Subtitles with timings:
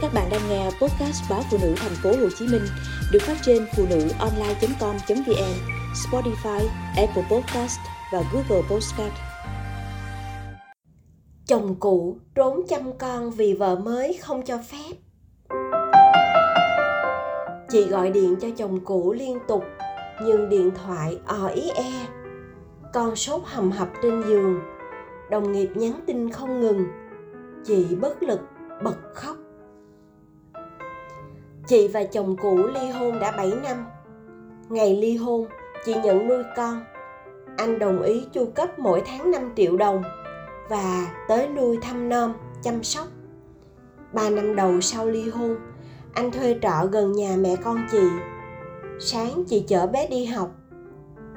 [0.00, 2.62] Các bạn đang nghe podcast báo phụ nữ thành phố Hồ Chí Minh
[3.12, 5.54] được phát trên phụ nữ online.com.vn,
[5.94, 7.78] Spotify, Apple Podcast
[8.12, 9.12] và Google Podcast.
[11.46, 14.96] Chồng cũ trốn chăm con vì vợ mới không cho phép.
[17.68, 19.64] Chị gọi điện cho chồng cũ liên tục
[20.24, 22.06] nhưng điện thoại ò ý e.
[22.94, 24.60] Con sốt hầm hập trên giường,
[25.30, 26.84] đồng nghiệp nhắn tin không ngừng.
[27.64, 28.40] Chị bất lực
[28.82, 29.36] bật khóc
[31.68, 33.86] Chị và chồng cũ ly hôn đã 7 năm.
[34.68, 35.46] Ngày ly hôn,
[35.84, 36.84] chị nhận nuôi con.
[37.56, 40.02] Anh đồng ý chu cấp mỗi tháng 5 triệu đồng
[40.68, 43.06] và tới nuôi thăm nom, chăm sóc.
[44.12, 45.56] Ba năm đầu sau ly hôn,
[46.14, 48.08] anh thuê trọ gần nhà mẹ con chị.
[49.00, 50.50] Sáng chị chở bé đi học,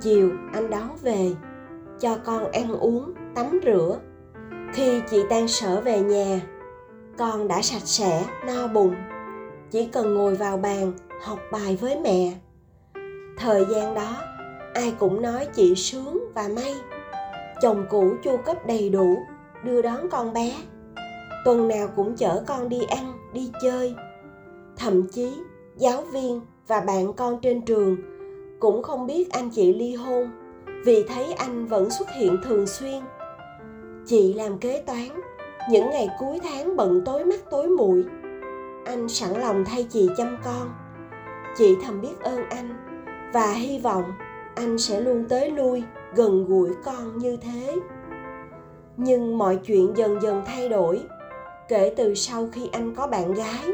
[0.02, 1.32] chiều anh đón về,
[2.00, 4.00] cho con ăn uống, tắm rửa.
[4.74, 6.42] Khi chị tan sở về nhà,
[7.18, 8.96] con đã sạch sẽ, no bụng
[9.72, 12.34] chỉ cần ngồi vào bàn, học bài với mẹ.
[13.38, 14.18] Thời gian đó,
[14.74, 16.76] ai cũng nói chị sướng và may.
[17.62, 19.18] Chồng cũ chu cấp đầy đủ,
[19.66, 20.56] đưa đón con bé.
[21.46, 23.96] Tuần nào cũng chở con đi ăn, đi chơi.
[24.78, 25.34] Thậm chí,
[25.78, 27.98] giáo viên và bạn con trên trường
[28.60, 30.32] cũng không biết anh chị ly hôn,
[30.86, 33.02] vì thấy anh vẫn xuất hiện thường xuyên.
[34.06, 35.08] Chị làm kế toán,
[35.70, 38.04] những ngày cuối tháng bận tối mắt tối mũi
[38.86, 40.70] anh sẵn lòng thay chị chăm con.
[41.58, 42.70] Chị thầm biết ơn anh
[43.34, 44.04] và hy vọng
[44.56, 45.84] anh sẽ luôn tới lui
[46.16, 47.76] gần gũi con như thế.
[48.98, 51.02] Nhưng mọi chuyện dần dần thay đổi
[51.68, 53.66] kể từ sau khi anh có bạn gái.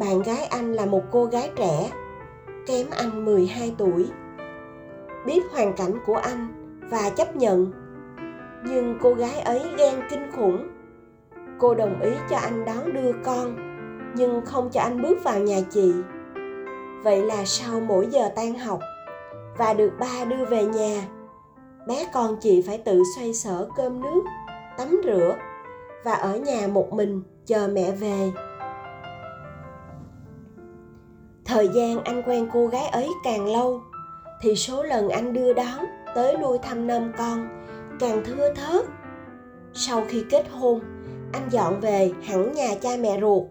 [0.00, 1.90] Bạn gái anh là một cô gái trẻ,
[2.66, 4.06] kém anh 12 tuổi.
[5.26, 6.48] Biết hoàn cảnh của anh
[6.90, 7.72] và chấp nhận.
[8.64, 10.68] Nhưng cô gái ấy ghen kinh khủng.
[11.58, 13.65] Cô đồng ý cho anh đón đưa con
[14.14, 15.92] nhưng không cho anh bước vào nhà chị.
[17.02, 18.80] Vậy là sau mỗi giờ tan học
[19.58, 21.02] và được ba đưa về nhà,
[21.86, 24.22] bé con chị phải tự xoay sở cơm nước,
[24.78, 25.36] tắm rửa
[26.04, 28.32] và ở nhà một mình chờ mẹ về.
[31.44, 33.80] Thời gian anh quen cô gái ấy càng lâu
[34.40, 37.48] thì số lần anh đưa đón tới nuôi thăm nom con
[38.00, 38.84] càng thưa thớt.
[39.72, 40.80] Sau khi kết hôn,
[41.32, 43.42] anh dọn về hẳn nhà cha mẹ ruột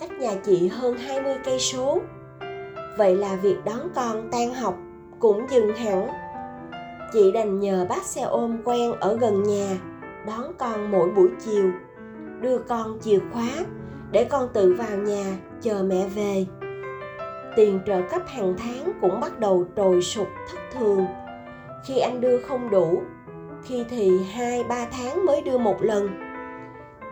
[0.00, 2.00] cách nhà chị hơn 20 cây số.
[2.98, 4.78] Vậy là việc đón con tan học
[5.18, 6.08] cũng dừng hẳn.
[7.12, 9.78] Chị đành nhờ bác xe ôm quen ở gần nhà
[10.26, 11.70] đón con mỗi buổi chiều,
[12.40, 13.48] đưa con chìa khóa
[14.12, 16.46] để con tự vào nhà chờ mẹ về.
[17.56, 21.06] Tiền trợ cấp hàng tháng cũng bắt đầu trồi sụt thất thường.
[21.86, 23.02] Khi anh đưa không đủ,
[23.64, 26.08] khi thì hai ba tháng mới đưa một lần.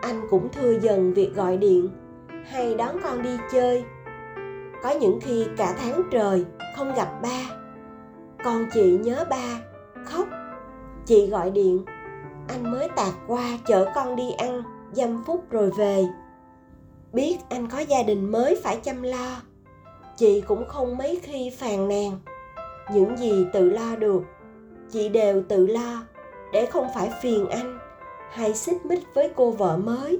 [0.01, 1.89] Anh cũng thưa dần việc gọi điện
[2.47, 3.83] hay đón con đi chơi.
[4.83, 6.45] Có những khi cả tháng trời
[6.77, 7.41] không gặp ba.
[8.43, 9.59] Con chị nhớ ba,
[10.05, 10.27] khóc.
[11.05, 11.83] Chị gọi điện,
[12.47, 16.05] anh mới tạt qua chở con đi ăn, dăm phút rồi về.
[17.13, 19.41] Biết anh có gia đình mới phải chăm lo.
[20.15, 22.11] Chị cũng không mấy khi phàn nàn.
[22.93, 24.23] Những gì tự lo được,
[24.91, 26.03] chị đều tự lo
[26.53, 27.79] để không phải phiền anh
[28.31, 30.19] hay xích mích với cô vợ mới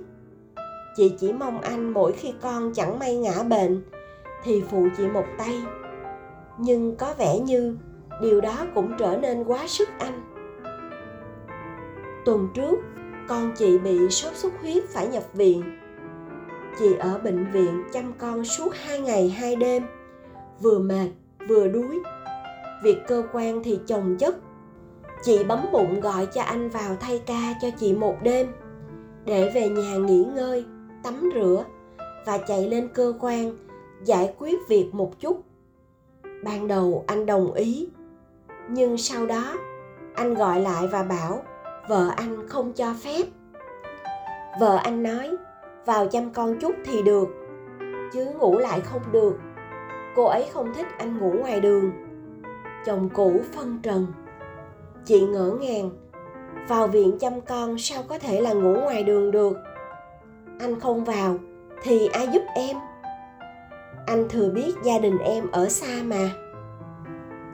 [0.98, 3.84] chị chỉ mong anh mỗi khi con chẳng may ngã bệnh
[4.44, 5.62] thì phụ chị một tay.
[6.58, 7.78] Nhưng có vẻ như
[8.22, 10.22] điều đó cũng trở nên quá sức anh.
[12.26, 12.80] Tuần trước,
[13.28, 15.64] con chị bị sốt xuất huyết phải nhập viện.
[16.80, 19.84] Chị ở bệnh viện chăm con suốt hai ngày hai đêm,
[20.62, 21.10] vừa mệt
[21.48, 22.00] vừa đuối.
[22.84, 24.36] Việc cơ quan thì chồng chất.
[25.24, 28.48] Chị bấm bụng gọi cho anh vào thay ca cho chị một đêm,
[29.26, 30.66] để về nhà nghỉ ngơi
[31.08, 31.66] tắm rửa
[32.26, 33.52] và chạy lên cơ quan
[34.04, 35.44] giải quyết việc một chút.
[36.44, 37.90] Ban đầu anh đồng ý,
[38.70, 39.54] nhưng sau đó
[40.16, 41.42] anh gọi lại và bảo
[41.90, 43.24] vợ anh không cho phép.
[44.60, 45.32] Vợ anh nói,
[45.86, 47.28] vào chăm con chút thì được,
[48.14, 49.38] chứ ngủ lại không được.
[50.16, 51.92] Cô ấy không thích anh ngủ ngoài đường.
[52.86, 54.08] Chồng cũ phân trần.
[55.06, 55.90] Chị ngỡ ngàng,
[56.68, 59.58] vào viện chăm con sao có thể là ngủ ngoài đường được?
[60.60, 61.38] Anh không vào
[61.84, 62.78] thì ai giúp em?
[64.06, 66.30] Anh thừa biết gia đình em ở xa mà.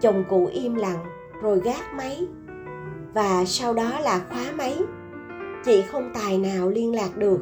[0.01, 1.05] Chồng cụ im lặng
[1.41, 2.27] rồi gác máy.
[3.13, 4.77] Và sau đó là khóa máy.
[5.65, 7.39] Chị không tài nào liên lạc được.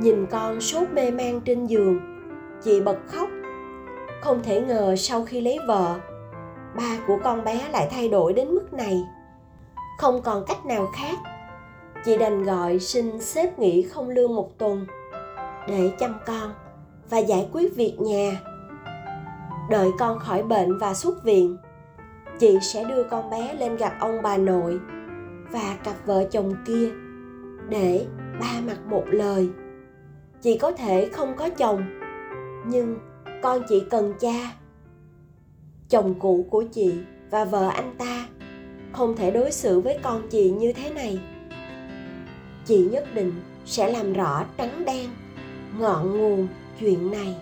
[0.00, 2.00] Nhìn con sốt mê man trên giường,
[2.62, 3.28] chị bật khóc.
[4.22, 6.00] Không thể ngờ sau khi lấy vợ,
[6.76, 9.04] ba của con bé lại thay đổi đến mức này.
[9.98, 11.33] Không còn cách nào khác
[12.04, 14.86] chị đành gọi xin xếp nghỉ không lương một tuần
[15.68, 16.52] để chăm con
[17.10, 18.40] và giải quyết việc nhà.
[19.70, 21.56] Đợi con khỏi bệnh và xuất viện,
[22.38, 24.80] chị sẽ đưa con bé lên gặp ông bà nội
[25.50, 26.90] và cặp vợ chồng kia
[27.68, 28.06] để
[28.40, 29.48] ba mặt một lời.
[30.42, 31.84] Chị có thể không có chồng,
[32.66, 32.96] nhưng
[33.42, 34.52] con chị cần cha.
[35.88, 36.94] Chồng cũ của chị
[37.30, 38.26] và vợ anh ta
[38.92, 41.18] không thể đối xử với con chị như thế này
[42.64, 43.32] chị nhất định
[43.66, 45.10] sẽ làm rõ trắng đen
[45.78, 46.48] ngọn nguồn
[46.80, 47.34] chuyện này.